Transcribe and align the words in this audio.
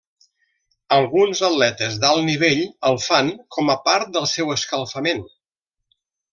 Alguns 0.95 1.41
atletes 1.47 1.99
d'alt 2.05 2.25
nivell 2.31 2.65
el 2.91 2.99
fan 3.05 3.31
com 3.59 3.71
a 3.75 3.79
part 3.91 4.13
del 4.19 4.29
seu 4.35 4.53
escalfament. 4.59 5.25